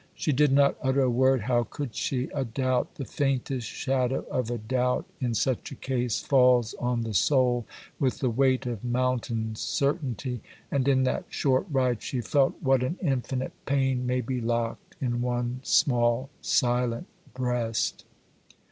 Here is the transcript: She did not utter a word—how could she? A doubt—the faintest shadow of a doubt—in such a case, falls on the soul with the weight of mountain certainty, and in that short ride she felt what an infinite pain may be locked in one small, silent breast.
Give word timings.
She 0.15 0.31
did 0.31 0.51
not 0.51 0.77
utter 0.81 1.01
a 1.03 1.11
word—how 1.11 1.65
could 1.69 1.93
she? 1.93 2.23
A 2.33 2.43
doubt—the 2.43 3.05
faintest 3.05 3.67
shadow 3.67 4.21
of 4.31 4.49
a 4.49 4.57
doubt—in 4.57 5.35
such 5.35 5.71
a 5.71 5.75
case, 5.75 6.21
falls 6.21 6.73
on 6.79 7.03
the 7.03 7.13
soul 7.13 7.67
with 7.99 8.17
the 8.17 8.31
weight 8.31 8.65
of 8.65 8.83
mountain 8.83 9.55
certainty, 9.55 10.41
and 10.71 10.87
in 10.87 11.03
that 11.03 11.25
short 11.29 11.67
ride 11.69 12.01
she 12.01 12.19
felt 12.19 12.55
what 12.63 12.81
an 12.81 12.97
infinite 13.03 13.53
pain 13.67 14.07
may 14.07 14.21
be 14.21 14.41
locked 14.41 14.95
in 14.99 15.21
one 15.21 15.59
small, 15.61 16.31
silent 16.41 17.05
breast. 17.35 18.03